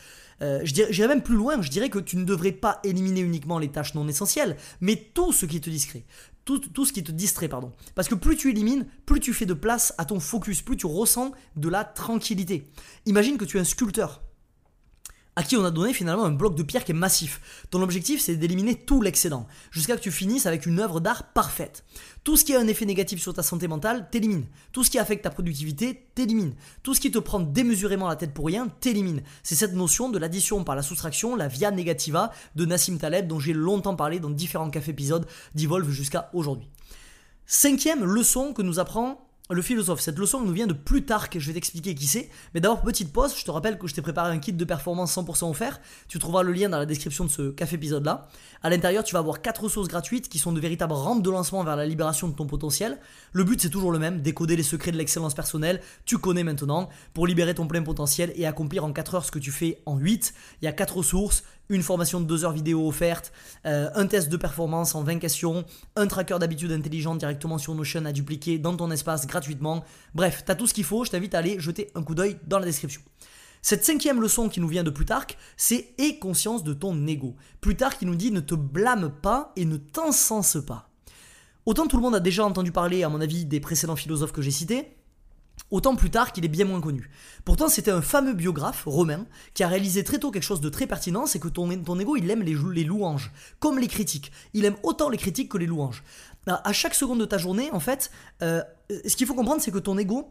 Euh, 0.42 0.60
J'irais 0.64 1.08
même 1.08 1.22
plus 1.22 1.36
loin, 1.36 1.60
je 1.62 1.70
dirais 1.70 1.88
que 1.88 1.98
tu 1.98 2.16
ne 2.16 2.24
devrais 2.24 2.52
pas 2.52 2.80
éliminer 2.84 3.20
uniquement 3.20 3.58
les 3.58 3.68
tâches 3.68 3.94
non 3.94 4.08
essentielles, 4.08 4.56
mais 4.80 4.96
tout 4.96 5.32
ce 5.32 5.46
qui 5.46 5.60
te 5.60 5.70
distrait. 5.70 6.04
Tout, 6.44 6.84
ce 6.84 6.92
qui 6.92 7.04
te 7.04 7.12
distrait, 7.12 7.48
pardon. 7.48 7.72
Parce 7.94 8.08
que 8.08 8.16
plus 8.16 8.36
tu 8.36 8.50
élimines, 8.50 8.86
plus 9.06 9.20
tu 9.20 9.32
fais 9.32 9.46
de 9.46 9.54
place 9.54 9.94
à 9.96 10.04
ton 10.04 10.18
focus, 10.18 10.60
plus 10.60 10.76
tu 10.76 10.86
ressens 10.86 11.30
de 11.54 11.68
la 11.68 11.84
tranquillité. 11.84 12.66
Imagine 13.06 13.38
que 13.38 13.44
tu 13.44 13.58
es 13.58 13.60
un 13.60 13.64
sculpteur 13.64 14.22
à 15.34 15.42
qui 15.42 15.56
on 15.56 15.64
a 15.64 15.70
donné 15.70 15.94
finalement 15.94 16.24
un 16.24 16.32
bloc 16.32 16.54
de 16.54 16.62
pierre 16.62 16.84
qui 16.84 16.92
est 16.92 16.94
massif. 16.94 17.66
Ton 17.70 17.80
objectif, 17.82 18.20
c'est 18.20 18.36
d'éliminer 18.36 18.74
tout 18.74 19.00
l'excédent, 19.00 19.46
jusqu'à 19.70 19.96
que 19.96 20.02
tu 20.02 20.10
finisses 20.10 20.46
avec 20.46 20.66
une 20.66 20.78
œuvre 20.78 21.00
d'art 21.00 21.32
parfaite. 21.32 21.84
Tout 22.22 22.36
ce 22.36 22.44
qui 22.44 22.54
a 22.54 22.60
un 22.60 22.66
effet 22.66 22.84
négatif 22.84 23.20
sur 23.20 23.32
ta 23.32 23.42
santé 23.42 23.66
mentale, 23.66 24.08
t'élimine. 24.10 24.44
Tout 24.72 24.84
ce 24.84 24.90
qui 24.90 24.98
affecte 24.98 25.24
ta 25.24 25.30
productivité, 25.30 26.06
t'élimine. 26.14 26.54
Tout 26.82 26.94
ce 26.94 27.00
qui 27.00 27.10
te 27.10 27.18
prend 27.18 27.40
démesurément 27.40 28.08
la 28.08 28.16
tête 28.16 28.34
pour 28.34 28.46
rien, 28.46 28.68
t'élimine. 28.68 29.22
C'est 29.42 29.54
cette 29.54 29.74
notion 29.74 30.10
de 30.10 30.18
l'addition 30.18 30.64
par 30.64 30.76
la 30.76 30.82
soustraction, 30.82 31.34
la 31.34 31.48
via 31.48 31.70
negativa 31.70 32.30
de 32.54 32.66
Nassim 32.66 32.98
Taleb, 32.98 33.26
dont 33.26 33.40
j'ai 33.40 33.54
longtemps 33.54 33.96
parlé 33.96 34.20
dans 34.20 34.30
différents 34.30 34.70
cafés 34.70 34.90
épisodes 34.90 35.26
d'Evolve 35.54 35.90
jusqu'à 35.90 36.30
aujourd'hui. 36.34 36.68
Cinquième 37.46 38.04
leçon 38.04 38.52
que 38.52 38.62
nous 38.62 38.78
apprend 38.78 39.31
le 39.52 39.62
philosophe. 39.62 40.00
Cette 40.00 40.18
leçon 40.18 40.40
nous 40.40 40.52
vient 40.52 40.66
de 40.66 40.72
Plutarque, 40.72 41.38
je 41.38 41.46
vais 41.46 41.54
t'expliquer 41.54 41.94
qui 41.94 42.06
c'est. 42.06 42.30
Mais 42.54 42.60
d'abord, 42.60 42.82
petite 42.82 43.12
pause, 43.12 43.34
je 43.36 43.44
te 43.44 43.50
rappelle 43.50 43.78
que 43.78 43.86
je 43.86 43.94
t'ai 43.94 44.02
préparé 44.02 44.30
un 44.30 44.38
kit 44.38 44.52
de 44.52 44.64
performance 44.64 45.16
100% 45.16 45.50
offert. 45.50 45.80
Tu 46.08 46.18
trouveras 46.18 46.42
le 46.42 46.52
lien 46.52 46.68
dans 46.68 46.78
la 46.78 46.86
description 46.86 47.24
de 47.24 47.30
ce 47.30 47.50
café 47.50 47.76
épisode 47.76 48.04
là. 48.04 48.28
À 48.62 48.70
l'intérieur, 48.70 49.04
tu 49.04 49.12
vas 49.12 49.18
avoir 49.18 49.42
4 49.42 49.64
ressources 49.64 49.88
gratuites 49.88 50.28
qui 50.28 50.38
sont 50.38 50.52
de 50.52 50.60
véritables 50.60 50.92
rampes 50.92 51.22
de 51.22 51.30
lancement 51.30 51.64
vers 51.64 51.76
la 51.76 51.86
libération 51.86 52.28
de 52.28 52.34
ton 52.34 52.46
potentiel. 52.46 52.98
Le 53.32 53.44
but, 53.44 53.60
c'est 53.60 53.70
toujours 53.70 53.92
le 53.92 53.98
même, 53.98 54.20
décoder 54.20 54.56
les 54.56 54.62
secrets 54.62 54.92
de 54.92 54.96
l'excellence 54.96 55.34
personnelle. 55.34 55.80
Tu 56.04 56.18
connais 56.18 56.44
maintenant 56.44 56.88
pour 57.14 57.26
libérer 57.26 57.54
ton 57.54 57.66
plein 57.66 57.82
potentiel 57.82 58.32
et 58.36 58.46
accomplir 58.46 58.84
en 58.84 58.92
4 58.92 59.14
heures 59.14 59.24
ce 59.24 59.30
que 59.30 59.38
tu 59.38 59.50
fais 59.50 59.82
en 59.86 59.96
8. 59.96 60.34
Il 60.60 60.64
y 60.64 60.68
a 60.68 60.72
4 60.72 60.96
ressources, 60.96 61.44
une 61.72 61.82
formation 61.82 62.20
de 62.20 62.26
2 62.26 62.44
heures 62.44 62.52
vidéo 62.52 62.86
offerte, 62.86 63.32
euh, 63.66 63.90
un 63.94 64.06
test 64.06 64.28
de 64.28 64.36
performance 64.36 64.94
en 64.94 65.02
20 65.02 65.18
questions, 65.18 65.64
un 65.96 66.06
tracker 66.06 66.38
d'habitude 66.38 66.70
intelligente 66.70 67.18
directement 67.18 67.58
sur 67.58 67.74
Notion 67.74 68.04
à 68.04 68.12
dupliquer 68.12 68.58
dans 68.58 68.76
ton 68.76 68.90
espace 68.90 69.26
gratuitement. 69.26 69.84
Bref, 70.14 70.42
t'as 70.44 70.54
tout 70.54 70.66
ce 70.66 70.74
qu'il 70.74 70.84
faut, 70.84 71.04
je 71.04 71.10
t'invite 71.10 71.34
à 71.34 71.38
aller 71.38 71.58
jeter 71.58 71.90
un 71.94 72.02
coup 72.02 72.14
d'œil 72.14 72.38
dans 72.46 72.58
la 72.58 72.66
description. 72.66 73.00
Cette 73.62 73.84
cinquième 73.84 74.20
leçon 74.20 74.48
qui 74.48 74.60
nous 74.60 74.68
vient 74.68 74.82
de 74.82 74.90
Plutarque, 74.90 75.38
c'est 75.56 75.94
aie 75.98 76.18
conscience 76.18 76.64
de 76.64 76.74
ton 76.74 77.06
ego. 77.06 77.36
Plutarque 77.60 78.00
qui 78.00 78.06
nous 78.06 78.16
dit 78.16 78.32
ne 78.32 78.40
te 78.40 78.54
blâme 78.54 79.10
pas 79.22 79.52
et 79.56 79.64
ne 79.64 79.76
t'encense 79.76 80.58
pas. 80.66 80.90
Autant 81.64 81.86
tout 81.86 81.96
le 81.96 82.02
monde 82.02 82.16
a 82.16 82.20
déjà 82.20 82.44
entendu 82.44 82.72
parler, 82.72 83.04
à 83.04 83.08
mon 83.08 83.20
avis, 83.20 83.44
des 83.44 83.60
précédents 83.60 83.94
philosophes 83.94 84.32
que 84.32 84.42
j'ai 84.42 84.50
cités, 84.50 84.96
Autant 85.72 85.96
plus 85.96 86.10
tard 86.10 86.32
qu'il 86.32 86.44
est 86.44 86.48
bien 86.48 86.66
moins 86.66 86.82
connu. 86.82 87.08
Pourtant, 87.46 87.68
c'était 87.68 87.90
un 87.90 88.02
fameux 88.02 88.34
biographe 88.34 88.82
romain 88.84 89.24
qui 89.54 89.64
a 89.64 89.68
réalisé 89.68 90.04
très 90.04 90.18
tôt 90.18 90.30
quelque 90.30 90.42
chose 90.42 90.60
de 90.60 90.68
très 90.68 90.86
pertinent, 90.86 91.24
c'est 91.24 91.38
que 91.38 91.48
ton, 91.48 91.70
ego, 91.70 92.14
il 92.14 92.30
aime 92.30 92.42
les, 92.42 92.84
louanges, 92.84 93.32
comme 93.58 93.78
les 93.78 93.88
critiques. 93.88 94.32
Il 94.52 94.66
aime 94.66 94.76
autant 94.82 95.08
les 95.08 95.16
critiques 95.16 95.50
que 95.50 95.56
les 95.56 95.64
louanges. 95.64 96.04
À 96.46 96.74
chaque 96.74 96.94
seconde 96.94 97.20
de 97.20 97.24
ta 97.24 97.38
journée, 97.38 97.70
en 97.72 97.80
fait, 97.80 98.10
euh, 98.42 98.62
ce 99.06 99.16
qu'il 99.16 99.26
faut 99.26 99.34
comprendre, 99.34 99.62
c'est 99.62 99.70
que 99.70 99.78
ton 99.78 99.96
ego, 99.96 100.28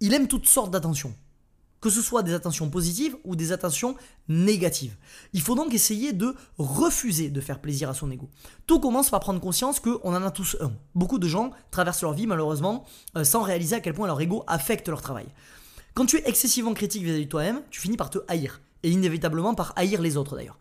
il 0.00 0.14
aime 0.14 0.26
toutes 0.26 0.48
sortes 0.48 0.72
d'attention 0.72 1.14
que 1.82 1.90
ce 1.90 2.00
soit 2.00 2.22
des 2.22 2.32
attentions 2.32 2.70
positives 2.70 3.16
ou 3.24 3.36
des 3.36 3.52
attentions 3.52 3.96
négatives. 4.28 4.96
Il 5.34 5.42
faut 5.42 5.56
donc 5.56 5.74
essayer 5.74 6.12
de 6.12 6.34
refuser 6.56 7.28
de 7.28 7.40
faire 7.40 7.60
plaisir 7.60 7.90
à 7.90 7.94
son 7.94 8.10
ego. 8.10 8.30
Tout 8.66 8.78
commence 8.78 9.10
par 9.10 9.20
prendre 9.20 9.40
conscience 9.40 9.80
qu'on 9.80 10.14
en 10.14 10.22
a 10.22 10.30
tous 10.30 10.56
un. 10.60 10.72
Beaucoup 10.94 11.18
de 11.18 11.26
gens 11.26 11.50
traversent 11.72 12.02
leur 12.02 12.14
vie 12.14 12.28
malheureusement 12.28 12.86
euh, 13.16 13.24
sans 13.24 13.42
réaliser 13.42 13.74
à 13.76 13.80
quel 13.80 13.94
point 13.94 14.06
leur 14.06 14.20
ego 14.20 14.44
affecte 14.46 14.88
leur 14.88 15.02
travail. 15.02 15.26
Quand 15.94 16.06
tu 16.06 16.16
es 16.16 16.22
excessivement 16.26 16.72
critique 16.72 17.02
vis-à-vis 17.02 17.26
de 17.26 17.30
toi-même, 17.30 17.60
tu 17.70 17.80
finis 17.80 17.96
par 17.96 18.10
te 18.10 18.18
haïr. 18.28 18.62
Et 18.84 18.90
inévitablement 18.90 19.54
par 19.54 19.72
haïr 19.76 20.00
les 20.00 20.16
autres 20.16 20.36
d'ailleurs. 20.36 20.58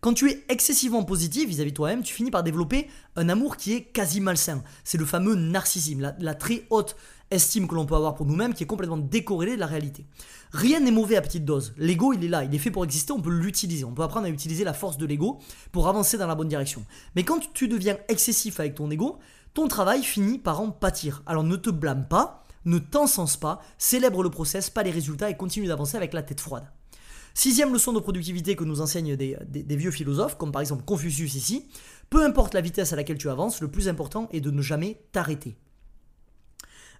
Quand 0.00 0.12
tu 0.12 0.30
es 0.30 0.44
excessivement 0.48 1.02
positif 1.02 1.48
vis-à-vis 1.48 1.72
de 1.72 1.76
toi-même, 1.76 2.02
tu 2.02 2.14
finis 2.14 2.30
par 2.30 2.42
développer 2.42 2.88
un 3.16 3.28
amour 3.28 3.56
qui 3.56 3.72
est 3.72 3.82
quasi 3.82 4.20
malsain. 4.20 4.62
C'est 4.84 4.98
le 4.98 5.04
fameux 5.06 5.34
narcissisme, 5.34 6.14
la 6.18 6.34
très 6.34 6.66
haute 6.70 6.94
estime 7.30 7.68
que 7.68 7.74
l'on 7.74 7.86
peut 7.86 7.94
avoir 7.94 8.14
pour 8.14 8.26
nous-mêmes 8.26 8.54
qui 8.54 8.64
est 8.64 8.66
complètement 8.66 8.96
décorrélée 8.96 9.54
de 9.54 9.60
la 9.60 9.66
réalité. 9.66 10.06
Rien 10.52 10.80
n'est 10.80 10.90
mauvais 10.90 11.16
à 11.16 11.22
petite 11.22 11.44
dose. 11.44 11.74
L'ego, 11.76 12.12
il 12.12 12.24
est 12.24 12.28
là, 12.28 12.44
il 12.44 12.54
est 12.54 12.58
fait 12.58 12.70
pour 12.70 12.84
exister, 12.84 13.12
on 13.12 13.20
peut 13.20 13.30
l'utiliser. 13.30 13.84
On 13.84 13.92
peut 13.92 14.02
apprendre 14.02 14.26
à 14.26 14.30
utiliser 14.30 14.64
la 14.64 14.72
force 14.72 14.98
de 14.98 15.06
l'ego 15.06 15.38
pour 15.72 15.88
avancer 15.88 16.16
dans 16.16 16.26
la 16.26 16.34
bonne 16.34 16.48
direction. 16.48 16.84
Mais 17.16 17.24
quand 17.24 17.52
tu 17.52 17.68
deviens 17.68 17.98
excessif 18.08 18.60
avec 18.60 18.74
ton 18.74 18.90
ego, 18.90 19.18
ton 19.54 19.68
travail 19.68 20.02
finit 20.02 20.38
par 20.38 20.60
en 20.60 20.70
pâtir. 20.70 21.22
Alors 21.26 21.44
ne 21.44 21.56
te 21.56 21.70
blâme 21.70 22.06
pas, 22.08 22.44
ne 22.64 22.78
t'encense 22.78 23.36
pas, 23.36 23.60
célèbre 23.76 24.22
le 24.22 24.30
process, 24.30 24.70
pas 24.70 24.82
les 24.82 24.90
résultats 24.90 25.30
et 25.30 25.36
continue 25.36 25.66
d'avancer 25.66 25.96
avec 25.96 26.12
la 26.12 26.22
tête 26.22 26.40
froide. 26.40 26.70
Sixième 27.34 27.72
leçon 27.72 27.92
de 27.92 28.00
productivité 28.00 28.56
que 28.56 28.64
nous 28.64 28.80
enseignent 28.80 29.14
des, 29.14 29.36
des, 29.46 29.76
vieux 29.76 29.92
philosophes, 29.92 30.36
comme 30.36 30.50
par 30.50 30.60
exemple 30.60 30.82
Confucius 30.84 31.34
ici, 31.34 31.68
peu 32.10 32.24
importe 32.24 32.52
la 32.52 32.60
vitesse 32.60 32.92
à 32.92 32.96
laquelle 32.96 33.18
tu 33.18 33.30
avances, 33.30 33.60
le 33.60 33.70
plus 33.70 33.88
important 33.88 34.28
est 34.32 34.40
de 34.40 34.50
ne 34.50 34.60
jamais 34.60 35.00
t'arrêter. 35.12 35.56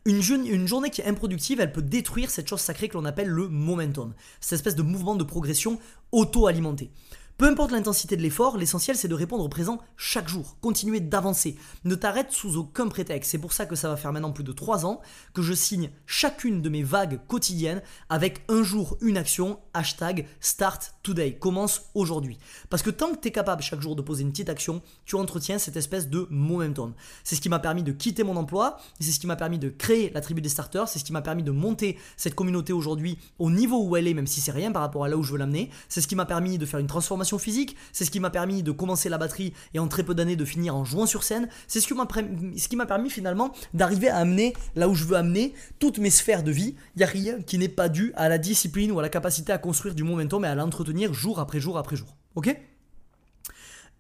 Une, 0.05 0.23
journée 0.67 0.91
qui 0.91 1.01
est 1.01 1.07
improductive, 1.07 1.61
elle 1.61 1.73
peut 1.73 1.83
détruire 1.83 2.31
cette 2.31 2.49
chose 2.49 2.61
sacrée 2.61 2.89
que 2.89 2.95
l'on 2.95 3.05
appelle 3.05 3.29
le 3.29 3.49
momentum, 3.49 4.15
cette 4.41 4.55
espèce 4.55 4.77
de 4.77 4.83
mouvement 4.83 5.17
de 5.17 5.25
progression 5.25 5.79
auto-alimenté. 6.13 6.91
Peu 7.39 7.47
importe 7.47 7.71
l'intensité 7.71 8.17
de 8.17 8.23
l'effort, 8.23 8.57
l'essentiel 8.59 8.97
c'est 8.97 9.07
de 9.07 9.15
répondre 9.15 9.45
au 9.45 9.49
présent 9.49 9.79
chaque 9.97 10.29
jour, 10.29 10.57
continuer 10.61 10.99
d'avancer. 10.99 11.57
Ne 11.85 11.95
t'arrête 11.95 12.33
sous 12.33 12.57
aucun 12.57 12.89
prétexte. 12.89 13.31
C'est 13.31 13.39
pour 13.39 13.53
ça 13.53 13.65
que 13.65 13.77
ça 13.77 13.89
va 13.89 13.97
faire 13.97 14.13
maintenant 14.13 14.33
plus 14.33 14.43
de 14.43 14.51
3 14.51 14.85
ans 14.85 15.01
que 15.35 15.43
je 15.43 15.53
signe 15.53 15.91
chacune 16.05 16.63
de 16.63 16.69
mes 16.69 16.83
vagues 16.83 17.21
quotidiennes 17.29 17.81
avec 18.09 18.43
un 18.49 18.65
jour, 18.65 18.97
une 19.03 19.17
action, 19.17 19.61
hashtag 19.73 20.27
start 20.41 20.95
today, 21.09 21.33
commence 21.33 21.87
aujourd'hui. 21.95 22.39
Parce 22.69 22.83
que 22.83 22.91
tant 22.91 23.13
que 23.15 23.21
tu 23.21 23.29
es 23.29 23.31
capable 23.31 23.63
chaque 23.63 23.81
jour 23.81 23.97
de 23.97 24.03
poser 24.03 24.23
une 24.23 24.31
petite 24.31 24.51
action, 24.51 24.83
tu 25.07 25.17
entretiens 25.17 25.59
cette 25.59 25.77
espèce 25.77 26.09
de 26.09 26.27
momentum. 26.31 26.93
C'est 27.25 27.35
ce 27.35 27.41
qui 27.41 27.49
m'a 27.49 27.59
permis 27.59 27.83
de 27.83 27.93
quitter 27.93 28.25
mon 28.25 28.37
emploi, 28.37 28.79
c'est 29.01 29.11
ce 29.11 29.19
qui 29.19 29.27
m'a 29.27 29.37
permis 29.37 29.59
de 29.59 29.71
créer 29.71 30.11
la 30.11 30.21
tribu 30.21 30.43
des 30.43 30.51
starters, 30.51 30.87
c'est 30.87 30.99
ce 30.99 31.05
qui 31.05 31.13
m'a 31.13 31.23
permis 31.23 31.43
de 31.43 31.51
monter 31.51 31.97
cette 32.17 32.35
communauté 32.35 32.75
aujourd'hui 32.75 33.19
au 33.39 33.51
niveau 33.51 33.83
où 33.83 33.97
elle 33.97 34.07
est, 34.07 34.15
même 34.15 34.27
si 34.27 34.41
c'est 34.41 34.53
rien 34.53 34.71
par 34.71 34.83
rapport 34.83 35.05
à 35.05 35.09
là 35.09 35.17
où 35.17 35.23
je 35.23 35.33
veux 35.33 35.39
l'amener. 35.39 35.71
C'est 35.89 36.03
ce 36.03 36.09
qui 36.09 36.15
m'a 36.15 36.27
permis 36.27 36.59
de 36.59 36.67
faire 36.67 36.81
une 36.81 36.87
transformation 36.87 37.39
physique, 37.39 37.75
c'est 37.93 38.05
ce 38.05 38.11
qui 38.11 38.21
m'a 38.21 38.31
permis 38.31 38.63
de 38.63 38.71
commencer 38.71 39.09
la 39.09 39.17
batterie 39.17 39.55
et 39.73 39.79
en 39.79 39.89
très 39.89 40.03
peu 40.03 40.15
d'années 40.15 40.37
de 40.37 40.45
finir 40.45 40.77
en 40.77 40.85
jouant 40.85 41.07
sur 41.07 41.23
scène, 41.23 41.49
c'est 41.67 41.81
ce 41.81 41.89
qui 41.89 42.77
m'a 42.77 42.87
permis 42.87 43.11
finalement 43.11 43.53
d'arriver 43.73 44.11
à 44.11 44.19
amener 44.19 44.53
là 44.77 44.89
où 44.89 44.95
je 44.95 45.05
veux 45.05 45.17
amener 45.17 45.55
toutes 45.79 45.99
mes 45.99 46.11
sphères 46.11 46.43
de 46.43 46.51
vie. 46.51 46.75
Il 46.97 46.99
n'y 46.99 47.05
a 47.05 47.07
rien 47.07 47.41
qui 47.41 47.57
n'est 47.57 47.69
pas 47.69 47.89
dû 47.89 48.13
à 48.15 48.29
la 48.29 48.37
discipline 48.37 48.93
ou 48.93 48.99
à 48.99 49.03
la 49.03 49.09
capacité 49.09 49.53
à 49.53 49.59
construire 49.59 49.95
du 49.95 50.03
momentum 50.03 50.45
et 50.45 50.49
à 50.49 50.55
l'entretenir 50.55 50.98
jour 51.13 51.41
après 51.41 51.61
jour 51.61 51.79
après 51.79 51.97
jour. 51.97 52.17
Ok? 52.35 52.57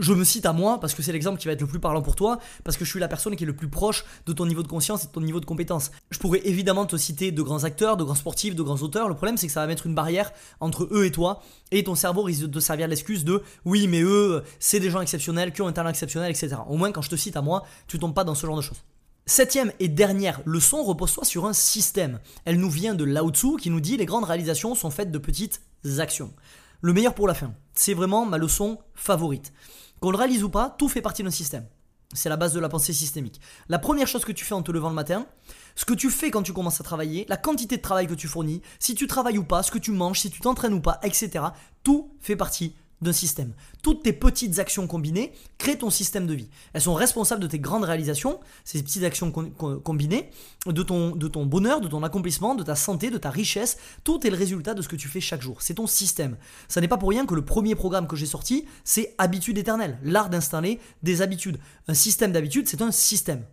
Je 0.00 0.12
me 0.12 0.22
cite 0.22 0.46
à 0.46 0.52
moi 0.52 0.78
parce 0.78 0.94
que 0.94 1.02
c'est 1.02 1.10
l'exemple 1.12 1.40
qui 1.40 1.48
va 1.48 1.52
être 1.54 1.60
le 1.60 1.66
plus 1.66 1.80
parlant 1.80 2.02
pour 2.02 2.14
toi, 2.14 2.38
parce 2.62 2.76
que 2.76 2.84
je 2.84 2.90
suis 2.90 3.00
la 3.00 3.08
personne 3.08 3.34
qui 3.34 3.42
est 3.42 3.46
le 3.46 3.56
plus 3.56 3.68
proche 3.68 4.04
de 4.26 4.32
ton 4.32 4.46
niveau 4.46 4.62
de 4.62 4.68
conscience 4.68 5.02
et 5.02 5.06
de 5.08 5.12
ton 5.12 5.20
niveau 5.20 5.40
de 5.40 5.44
compétence. 5.44 5.90
Je 6.10 6.18
pourrais 6.20 6.40
évidemment 6.44 6.86
te 6.86 6.96
citer 6.96 7.32
de 7.32 7.42
grands 7.42 7.64
acteurs, 7.64 7.96
de 7.96 8.04
grands 8.04 8.14
sportifs, 8.14 8.54
de 8.54 8.62
grands 8.62 8.76
auteurs. 8.76 9.08
Le 9.08 9.14
problème, 9.14 9.36
c'est 9.36 9.48
que 9.48 9.52
ça 9.52 9.60
va 9.60 9.66
mettre 9.66 9.86
une 9.86 9.96
barrière 9.96 10.30
entre 10.60 10.88
eux 10.92 11.04
et 11.04 11.10
toi, 11.10 11.42
et 11.72 11.82
ton 11.82 11.96
cerveau 11.96 12.22
risque 12.22 12.42
de 12.42 12.46
te 12.46 12.60
servir 12.60 12.86
l'excuse 12.86 13.24
de 13.24 13.42
oui, 13.64 13.88
mais 13.88 14.02
eux, 14.02 14.44
c'est 14.60 14.78
des 14.78 14.90
gens 14.90 15.00
exceptionnels, 15.00 15.52
qui 15.52 15.62
ont 15.62 15.66
un 15.66 15.72
talent 15.72 15.90
exceptionnel, 15.90 16.30
etc. 16.30 16.56
Au 16.68 16.76
moins, 16.76 16.92
quand 16.92 17.02
je 17.02 17.10
te 17.10 17.16
cite 17.16 17.36
à 17.36 17.42
moi, 17.42 17.64
tu 17.88 17.98
tombes 17.98 18.14
pas 18.14 18.24
dans 18.24 18.36
ce 18.36 18.46
genre 18.46 18.56
de 18.56 18.62
choses. 18.62 18.84
Septième 19.26 19.72
et 19.80 19.88
dernière 19.88 20.40
leçon, 20.46 20.84
repose-toi 20.84 21.24
sur 21.24 21.44
un 21.44 21.52
système. 21.52 22.20
Elle 22.44 22.58
nous 22.58 22.70
vient 22.70 22.94
de 22.94 23.04
Lao 23.04 23.30
Tzu 23.30 23.56
qui 23.60 23.68
nous 23.68 23.80
dit 23.80 23.96
les 23.96 24.06
grandes 24.06 24.24
réalisations 24.24 24.74
sont 24.74 24.90
faites 24.90 25.10
de 25.10 25.18
petites 25.18 25.60
actions. 25.98 26.32
Le 26.80 26.92
meilleur 26.92 27.14
pour 27.14 27.26
la 27.26 27.34
fin. 27.34 27.52
C'est 27.74 27.92
vraiment 27.92 28.24
ma 28.24 28.38
leçon 28.38 28.78
favorite. 28.94 29.52
Qu'on 30.00 30.12
le 30.12 30.16
réalise 30.16 30.44
ou 30.44 30.48
pas, 30.48 30.70
tout 30.78 30.88
fait 30.88 31.02
partie 31.02 31.24
d'un 31.24 31.30
système. 31.32 31.66
C'est 32.14 32.28
la 32.28 32.36
base 32.36 32.54
de 32.54 32.60
la 32.60 32.68
pensée 32.68 32.92
systémique. 32.92 33.40
La 33.68 33.80
première 33.80 34.06
chose 34.06 34.24
que 34.24 34.30
tu 34.30 34.44
fais 34.44 34.54
en 34.54 34.62
te 34.62 34.70
levant 34.70 34.88
le 34.88 34.94
matin, 34.94 35.26
ce 35.74 35.84
que 35.84 35.92
tu 35.92 36.08
fais 36.08 36.30
quand 36.30 36.44
tu 36.44 36.52
commences 36.52 36.80
à 36.80 36.84
travailler, 36.84 37.26
la 37.28 37.36
quantité 37.36 37.78
de 37.78 37.82
travail 37.82 38.06
que 38.06 38.14
tu 38.14 38.28
fournis, 38.28 38.62
si 38.78 38.94
tu 38.94 39.08
travailles 39.08 39.38
ou 39.38 39.44
pas, 39.44 39.64
ce 39.64 39.72
que 39.72 39.78
tu 39.78 39.90
manges, 39.90 40.20
si 40.20 40.30
tu 40.30 40.38
t'entraînes 40.38 40.72
ou 40.72 40.80
pas, 40.80 41.00
etc. 41.02 41.46
Tout 41.82 42.12
fait 42.20 42.36
partie 42.36 42.76
d'un 43.00 43.12
système. 43.12 43.52
Toutes 43.82 44.02
tes 44.02 44.12
petites 44.12 44.58
actions 44.58 44.86
combinées 44.86 45.32
créent 45.56 45.78
ton 45.78 45.90
système 45.90 46.26
de 46.26 46.34
vie. 46.34 46.48
Elles 46.72 46.82
sont 46.82 46.94
responsables 46.94 47.40
de 47.40 47.46
tes 47.46 47.58
grandes 47.58 47.84
réalisations, 47.84 48.40
ces 48.64 48.82
petites 48.82 49.04
actions 49.04 49.30
combinées, 49.30 50.30
de 50.66 50.82
ton, 50.82 51.14
de 51.14 51.28
ton 51.28 51.46
bonheur, 51.46 51.80
de 51.80 51.88
ton 51.88 52.02
accomplissement, 52.02 52.54
de 52.54 52.62
ta 52.62 52.74
santé, 52.74 53.10
de 53.10 53.18
ta 53.18 53.30
richesse. 53.30 53.78
Tout 54.04 54.26
est 54.26 54.30
le 54.30 54.36
résultat 54.36 54.74
de 54.74 54.82
ce 54.82 54.88
que 54.88 54.96
tu 54.96 55.08
fais 55.08 55.20
chaque 55.20 55.42
jour. 55.42 55.62
C'est 55.62 55.74
ton 55.74 55.86
système. 55.86 56.36
Ça 56.68 56.80
n'est 56.80 56.88
pas 56.88 56.98
pour 56.98 57.10
rien 57.10 57.26
que 57.26 57.34
le 57.34 57.44
premier 57.44 57.74
programme 57.74 58.06
que 58.06 58.16
j'ai 58.16 58.26
sorti, 58.26 58.66
c'est 58.84 59.14
Habitude 59.18 59.58
éternelle, 59.58 59.98
l'art 60.02 60.30
d'installer 60.30 60.80
des 61.02 61.22
habitudes. 61.22 61.58
Un 61.86 61.94
système 61.94 62.32
d'habitude, 62.32 62.68
c'est 62.68 62.82
un 62.82 62.92
système. 62.92 63.44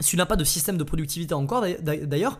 Si 0.00 0.10
tu 0.10 0.16
n'as 0.16 0.26
pas 0.26 0.36
de 0.36 0.44
système 0.44 0.78
de 0.78 0.84
productivité 0.84 1.34
encore, 1.34 1.64
d'ailleurs, 1.82 2.38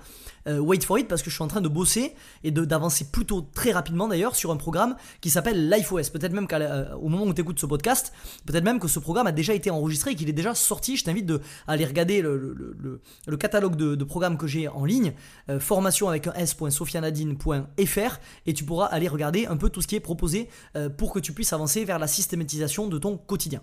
euh, 0.49 0.59
wait 0.59 0.83
for 0.83 0.99
it 0.99 1.07
parce 1.07 1.23
que 1.23 1.29
je 1.29 1.35
suis 1.35 1.45
en 1.45 1.49
train 1.49 1.61
de 1.61 1.69
bosser 1.69 2.15
et 2.43 2.51
d'avancer 2.51 3.11
plutôt 3.11 3.43
très 3.43 3.73
rapidement 3.73 4.09
d'ailleurs 4.09 4.35
sur 4.35 4.51
un 4.51 4.57
programme 4.57 4.97
qui 5.21 5.29
s'appelle 5.29 5.69
LifeOS. 5.69 6.11
Peut-être 6.11 6.33
même 6.33 6.49
qu'au 6.49 6.55
euh, 6.55 6.97
moment 7.03 7.25
où 7.25 7.35
tu 7.35 7.43
écoutes 7.43 7.61
ce 7.61 7.67
podcast, 7.67 8.15
peut-être 8.47 8.65
même 8.65 8.81
que 8.81 8.89
ce 8.89 8.99
programme 8.99 9.27
a 9.27 9.33
déjà 9.33 9.53
été 9.53 9.71
enregistré 9.71 10.13
et 10.13 10.15
qu'il 10.15 10.31
est 10.31 10.35
déjà 10.35 10.55
sorti. 10.55 10.97
Je 10.97 11.05
t'invite 11.05 11.31
à 11.67 11.73
aller 11.73 11.85
regarder 11.85 12.23
le, 12.23 13.01
catalogue 13.39 13.77
de, 13.77 14.05
programmes 14.05 14.39
que 14.39 14.47
j'ai 14.47 14.67
en 14.67 14.87
ligne, 14.87 15.13
euh, 15.51 15.61
formation 15.61 16.09
avec 16.09 16.27
un 16.27 16.33
s.sofianadine.fr 16.33 18.21
et 18.47 18.55
tu 18.55 18.65
pourras 18.65 18.87
aller 18.87 19.09
regarder 19.09 19.47
un 19.47 19.57
peu 19.57 19.69
tout 19.69 19.83
ce 19.83 19.87
qui 19.87 19.97
est 19.97 20.01
proposé 20.01 20.49
pour 20.97 21.13
que 21.13 21.19
tu 21.19 21.33
puisses 21.33 21.53
avancer 21.53 21.85
vers 21.85 21.99
la 21.99 22.07
systématisation 22.07 22.87
de 22.87 22.99
ton 22.99 23.19
quotidien. 23.19 23.61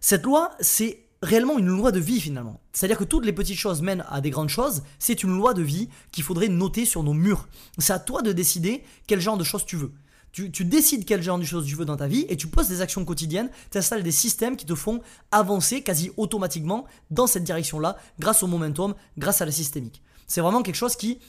Cette 0.00 0.24
loi, 0.24 0.50
c'est 0.60 1.03
réellement 1.24 1.58
une 1.58 1.66
loi 1.66 1.90
de 1.90 1.98
vie 1.98 2.20
finalement. 2.20 2.60
C'est-à-dire 2.72 2.98
que 2.98 3.04
toutes 3.04 3.24
les 3.24 3.32
petites 3.32 3.58
choses 3.58 3.82
mènent 3.82 4.04
à 4.08 4.20
des 4.20 4.30
grandes 4.30 4.48
choses, 4.50 4.82
c'est 4.98 5.22
une 5.22 5.36
loi 5.36 5.54
de 5.54 5.62
vie 5.62 5.88
qu'il 6.12 6.22
faudrait 6.22 6.48
noter 6.48 6.84
sur 6.84 7.02
nos 7.02 7.14
murs. 7.14 7.48
C'est 7.78 7.92
à 7.92 7.98
toi 7.98 8.22
de 8.22 8.32
décider 8.32 8.84
quel 9.06 9.20
genre 9.20 9.36
de 9.36 9.44
choses 9.44 9.64
tu 9.64 9.76
veux. 9.76 9.92
Tu, 10.32 10.48
décides 10.64 11.04
quel 11.04 11.22
genre 11.22 11.38
de 11.38 11.44
choses 11.44 11.64
tu 11.64 11.76
veux 11.76 11.84
dans 11.84 11.96
ta 11.96 12.08
vie 12.08 12.26
et 12.28 12.36
tu 12.36 12.48
poses 12.48 12.68
des 12.68 12.80
actions 12.80 13.04
quotidiennes, 13.04 13.50
tu 13.70 13.78
installes 13.78 14.02
des 14.02 14.10
systèmes 14.10 14.56
qui 14.56 14.66
te 14.66 14.74
font 14.74 15.00
avancer 15.30 15.82
quasi 15.82 16.10
automatiquement 16.16 16.86
dans 17.12 17.28
cette 17.28 17.44
direction-là 17.44 17.96
grâce 18.18 18.42
au 18.42 18.48
momentum, 18.48 18.94
grâce 19.16 19.42
à 19.42 19.44
la 19.44 19.52
systémique. 19.52 20.02
C'est 20.26 20.40
vraiment 20.40 20.62
quelque 20.62 20.74
chose 20.74 20.96
qui 20.96 21.20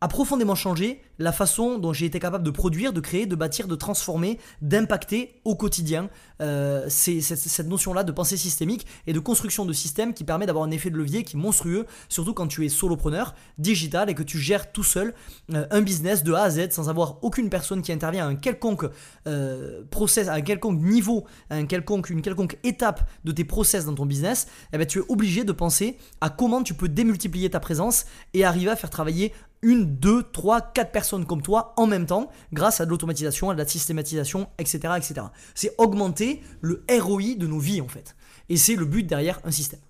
a 0.00 0.08
profondément 0.08 0.56
changé 0.56 1.00
la 1.20 1.32
façon 1.32 1.78
dont 1.78 1.92
j'ai 1.92 2.06
été 2.06 2.18
capable 2.18 2.42
de 2.42 2.50
produire, 2.50 2.94
de 2.94 3.00
créer, 3.00 3.26
de 3.26 3.36
bâtir, 3.36 3.68
de 3.68 3.76
transformer, 3.76 4.40
d'impacter 4.62 5.40
au 5.44 5.54
quotidien 5.54 6.08
euh, 6.40 6.86
c'est, 6.88 7.20
cette, 7.20 7.68
notion-là 7.68 8.04
de 8.04 8.10
pensée 8.10 8.38
systémique 8.38 8.86
et 9.06 9.12
de 9.12 9.18
construction 9.18 9.66
de 9.66 9.72
système 9.74 10.14
qui 10.14 10.24
permet 10.24 10.46
d'avoir 10.46 10.64
un 10.64 10.70
effet 10.70 10.88
de 10.88 10.96
levier 10.96 11.22
qui 11.22 11.36
est 11.36 11.38
monstrueux, 11.38 11.86
surtout 12.08 12.32
quand 12.32 12.46
tu 12.46 12.64
es 12.64 12.70
solopreneur, 12.70 13.34
digital 13.58 14.08
et 14.08 14.14
que 14.14 14.22
tu 14.22 14.38
gères 14.38 14.72
tout 14.72 14.82
seul 14.82 15.12
euh, 15.52 15.66
un 15.70 15.82
business 15.82 16.24
de 16.24 16.32
A 16.32 16.44
à 16.44 16.50
Z 16.50 16.70
sans 16.70 16.88
avoir 16.88 17.22
aucune 17.22 17.50
personne 17.50 17.82
qui 17.82 17.92
intervient 17.92 18.24
à 18.24 18.28
un 18.28 18.36
quelconque 18.36 18.86
euh, 19.26 19.82
process, 19.90 20.28
à 20.28 20.32
un 20.32 20.40
quelconque 20.40 20.80
niveau, 20.80 21.26
à 21.50 21.62
quelconque, 21.64 22.08
une 22.08 22.22
quelconque 22.22 22.56
étape 22.64 23.06
de 23.24 23.32
tes 23.32 23.44
process 23.44 23.84
dans 23.84 23.94
ton 23.94 24.06
business, 24.06 24.48
eh 24.72 24.78
ben, 24.78 24.86
tu 24.86 25.00
es 25.00 25.02
obligé 25.10 25.44
de 25.44 25.52
penser 25.52 25.98
à 26.22 26.30
comment 26.30 26.62
tu 26.62 26.72
peux 26.72 26.88
démultiplier 26.88 27.50
ta 27.50 27.60
présence 27.60 28.06
et 28.32 28.42
arriver 28.44 28.70
à 28.70 28.76
faire 28.76 28.88
travailler 28.88 29.34
une, 29.62 29.84
deux, 29.84 30.22
trois, 30.22 30.60
quatre 30.60 30.90
personnes 30.90 31.09
comme 31.26 31.42
toi 31.42 31.74
en 31.76 31.86
même 31.86 32.06
temps 32.06 32.30
grâce 32.52 32.80
à 32.80 32.86
de 32.86 32.90
l'automatisation, 32.90 33.50
à 33.50 33.54
de 33.54 33.58
la 33.58 33.66
systématisation, 33.66 34.48
etc. 34.58 34.94
etc. 34.96 35.26
C'est 35.54 35.74
augmenter 35.78 36.42
le 36.60 36.84
ROI 36.90 37.34
de 37.36 37.46
nos 37.46 37.58
vies 37.58 37.80
en 37.80 37.88
fait. 37.88 38.16
Et 38.48 38.56
c'est 38.56 38.76
le 38.76 38.84
but 38.84 39.06
derrière 39.06 39.40
un 39.44 39.50
système. 39.50 39.80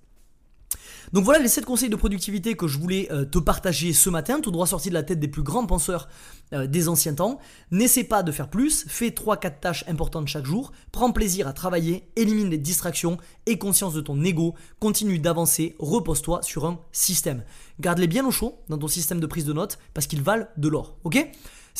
Donc 1.12 1.24
voilà 1.24 1.40
les 1.40 1.48
7 1.48 1.64
conseils 1.64 1.88
de 1.88 1.96
productivité 1.96 2.54
que 2.54 2.68
je 2.68 2.78
voulais 2.78 3.08
euh, 3.10 3.24
te 3.24 3.38
partager 3.38 3.92
ce 3.92 4.10
matin, 4.10 4.40
tout 4.40 4.52
droit 4.52 4.66
sorti 4.66 4.90
de 4.90 4.94
la 4.94 5.02
tête 5.02 5.18
des 5.18 5.26
plus 5.28 5.42
grands 5.42 5.66
penseurs 5.66 6.08
euh, 6.52 6.68
des 6.68 6.88
anciens 6.88 7.14
temps. 7.14 7.40
N'essaie 7.72 8.04
pas 8.04 8.22
de 8.22 8.30
faire 8.30 8.48
plus, 8.48 8.84
fais 8.86 9.08
3-4 9.08 9.60
tâches 9.60 9.84
importantes 9.88 10.28
chaque 10.28 10.44
jour, 10.44 10.70
prends 10.92 11.10
plaisir 11.10 11.48
à 11.48 11.52
travailler, 11.52 12.08
élimine 12.14 12.48
les 12.48 12.58
distractions, 12.58 13.18
aie 13.46 13.58
conscience 13.58 13.94
de 13.94 14.00
ton 14.00 14.22
ego, 14.22 14.54
continue 14.78 15.18
d'avancer, 15.18 15.74
repose-toi 15.80 16.42
sur 16.42 16.64
un 16.64 16.78
système. 16.92 17.42
Garde-les 17.80 18.06
bien 18.06 18.24
au 18.24 18.30
chaud 18.30 18.60
dans 18.68 18.78
ton 18.78 18.88
système 18.88 19.18
de 19.18 19.26
prise 19.26 19.44
de 19.44 19.52
notes 19.52 19.78
parce 19.94 20.06
qu'ils 20.06 20.22
valent 20.22 20.46
de 20.56 20.68
l'or, 20.68 20.96
ok? 21.02 21.28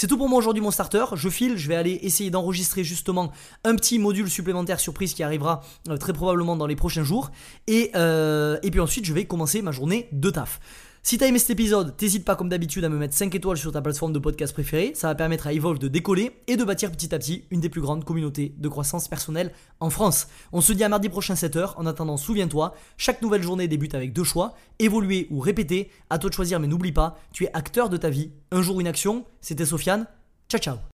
C'est 0.00 0.06
tout 0.06 0.16
pour 0.16 0.30
moi 0.30 0.38
aujourd'hui 0.38 0.62
mon 0.62 0.70
starter. 0.70 1.04
Je 1.12 1.28
file, 1.28 1.58
je 1.58 1.68
vais 1.68 1.76
aller 1.76 1.98
essayer 2.00 2.30
d'enregistrer 2.30 2.84
justement 2.84 3.32
un 3.64 3.76
petit 3.76 3.98
module 3.98 4.30
supplémentaire 4.30 4.80
surprise 4.80 5.12
qui 5.12 5.22
arrivera 5.22 5.60
euh, 5.90 5.98
très 5.98 6.14
probablement 6.14 6.56
dans 6.56 6.66
les 6.66 6.74
prochains 6.74 7.04
jours. 7.04 7.30
Euh, 7.68 8.56
et 8.62 8.70
puis 8.70 8.80
ensuite 8.80 9.04
je 9.04 9.12
vais 9.12 9.26
commencer 9.26 9.60
ma 9.60 9.72
journée 9.72 10.08
de 10.12 10.30
taf. 10.30 10.58
Si 11.02 11.16
t'as 11.16 11.26
aimé 11.26 11.38
cet 11.38 11.50
épisode, 11.50 11.96
t'hésites 11.96 12.26
pas 12.26 12.36
comme 12.36 12.50
d'habitude 12.50 12.84
à 12.84 12.90
me 12.90 12.98
mettre 12.98 13.14
5 13.14 13.34
étoiles 13.34 13.56
sur 13.56 13.72
ta 13.72 13.80
plateforme 13.80 14.12
de 14.12 14.18
podcast 14.18 14.52
préférée, 14.52 14.92
ça 14.94 15.08
va 15.08 15.14
permettre 15.14 15.46
à 15.46 15.52
Evolve 15.52 15.78
de 15.78 15.88
décoller 15.88 16.30
et 16.46 16.56
de 16.56 16.62
bâtir 16.62 16.92
petit 16.92 17.14
à 17.14 17.18
petit 17.18 17.46
une 17.50 17.60
des 17.60 17.70
plus 17.70 17.80
grandes 17.80 18.04
communautés 18.04 18.54
de 18.58 18.68
croissance 18.68 19.08
personnelle 19.08 19.50
en 19.80 19.88
France. 19.88 20.28
On 20.52 20.60
se 20.60 20.74
dit 20.74 20.84
à 20.84 20.90
mardi 20.90 21.08
prochain 21.08 21.34
7h, 21.34 21.72
en 21.76 21.86
attendant 21.86 22.18
souviens-toi, 22.18 22.74
chaque 22.98 23.22
nouvelle 23.22 23.42
journée 23.42 23.66
débute 23.66 23.94
avec 23.94 24.12
deux 24.12 24.24
choix, 24.24 24.54
évoluer 24.78 25.26
ou 25.30 25.40
répéter, 25.40 25.90
à 26.10 26.18
toi 26.18 26.28
de 26.28 26.34
choisir 26.34 26.60
mais 26.60 26.68
n'oublie 26.68 26.92
pas, 26.92 27.18
tu 27.32 27.44
es 27.44 27.50
acteur 27.54 27.88
de 27.88 27.96
ta 27.96 28.10
vie, 28.10 28.30
un 28.52 28.60
jour 28.60 28.78
une 28.78 28.86
action, 28.86 29.24
c'était 29.40 29.66
Sofiane, 29.66 30.06
ciao 30.50 30.60
ciao 30.60 30.99